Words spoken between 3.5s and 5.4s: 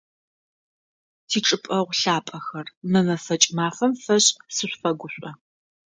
мафэм фэшӏ сышъуфэгушӏо!